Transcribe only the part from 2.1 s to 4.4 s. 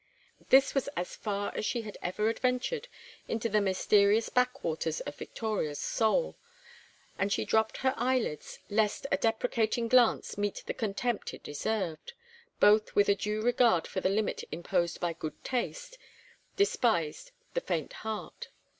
adventured into the mysterious